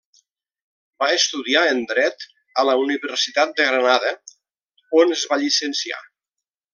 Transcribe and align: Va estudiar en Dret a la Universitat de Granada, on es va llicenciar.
Va 1.03 1.09
estudiar 1.17 1.61
en 1.73 1.83
Dret 1.91 2.25
a 2.63 2.65
la 2.69 2.75
Universitat 2.85 3.53
de 3.59 3.69
Granada, 3.71 4.15
on 5.05 5.13
es 5.21 5.27
va 5.35 5.39
llicenciar. 5.45 6.05